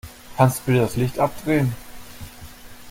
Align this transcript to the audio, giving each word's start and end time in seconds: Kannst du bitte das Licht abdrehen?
Kannst 0.35 0.61
du 0.61 0.71
bitte 0.71 0.79
das 0.79 0.95
Licht 0.95 1.19
abdrehen? 1.19 1.75